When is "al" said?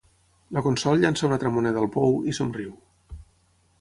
1.85-1.91